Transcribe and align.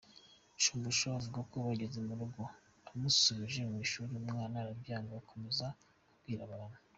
Shumbusho 0.63 1.07
avuga 1.19 1.39
ko 1.49 1.55
bageze 1.65 1.99
mu 2.07 2.13
rugo, 2.19 2.41
amusubije 2.91 3.61
ku 3.69 3.73
ishuri 3.85 4.11
umwana 4.21 4.55
arabyanga 4.63 5.11
akomeza 5.21 5.65
kubwiriza 6.09 6.45
abantu. 6.49 6.77